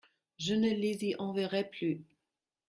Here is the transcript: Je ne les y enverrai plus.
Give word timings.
Je 0.39 0.55
ne 0.55 0.71
les 0.71 1.05
y 1.05 1.15
enverrai 1.19 1.69
plus. 1.69 2.03